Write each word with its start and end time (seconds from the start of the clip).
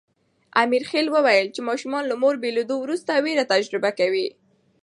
امرخېل 0.63 1.07
وویل 1.11 1.47
چې 1.55 1.61
ماشومان 1.69 2.03
له 2.07 2.15
مور 2.21 2.35
بېلېدو 2.43 2.75
وروسته 2.79 3.11
وېره 3.25 3.45
تجربه 3.53 3.91
کوي. 3.99 4.27